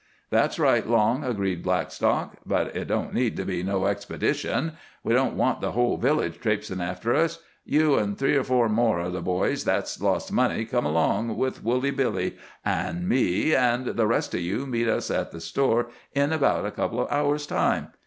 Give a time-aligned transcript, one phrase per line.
[0.31, 4.71] "That's right, Long," agreed Blackstock, "but it don't need to be no expedition.
[5.03, 7.37] We don't want the whole village traipsin' after us.
[7.65, 11.63] You an' three or four more o' the boys that's lost money come along, with
[11.63, 12.35] Woolly Billy
[12.65, 16.71] an' me, an' the rest o' you meet us at the store in about a
[16.71, 17.89] couple o' hours' time.